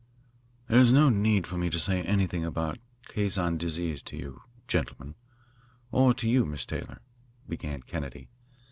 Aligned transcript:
"There 0.67 0.79
is 0.79 0.91
no 0.91 1.09
need 1.09 1.45
for 1.45 1.59
me 1.59 1.69
to 1.69 1.79
say 1.79 2.01
anything 2.01 2.43
about 2.43 2.79
caisson 3.07 3.59
disease 3.59 4.01
to 4.01 4.17
you, 4.17 4.41
gentlemen, 4.67 5.13
or 5.91 6.11
to 6.15 6.27
you, 6.27 6.43
Miss 6.43 6.65
Taylor," 6.65 7.01
began 7.47 7.83
Kennedy. 7.83 8.27